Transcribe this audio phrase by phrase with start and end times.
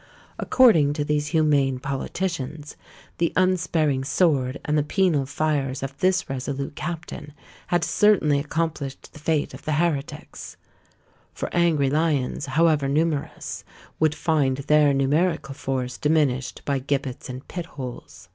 [0.39, 2.75] According to these humane politicians,
[3.19, 7.33] the unsparing sword, and the penal fires of this resolute captain,
[7.67, 10.57] had certainly accomplished the fate of the heretics;
[11.35, 13.63] for angry lions, however numerous,
[13.99, 18.27] would find their numerical force diminished by gibbets and pit holes.